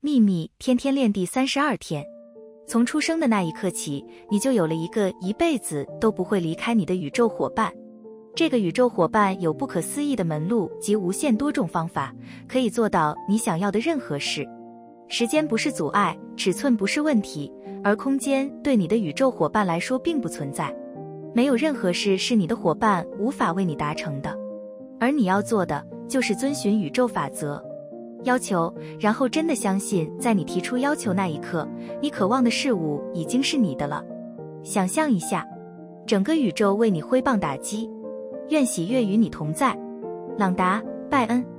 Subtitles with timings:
[0.00, 2.06] 秘密天天练第三十二天，
[2.68, 7.72] 从出生的那一刻起，你就有了一个一辈子都不会离开你的宇宙伙伴。
[8.32, 12.14] 这个宇宙伙伴有不可思议的门路及无限多种方法，
[12.46, 14.46] 可以做到你想要的任何事。
[15.08, 17.52] 时间不是阻碍，尺寸不是问题，
[17.82, 20.72] 而空间对你的宇宙伙伴来说并不存在。
[21.34, 24.32] 没有任何事是你的伙伴无法为你达成的，
[25.00, 27.60] 而你要做的就是遵循宇宙法则。
[28.24, 31.68] 要求，然后真的相信，在你提出要求那一刻，
[32.00, 34.04] 你渴望的事物已经是你的了。
[34.62, 35.46] 想象一下，
[36.06, 37.88] 整个宇宙为你挥棒打击，
[38.50, 39.78] 愿喜悦与你同在。
[40.36, 41.57] 朗达·拜恩。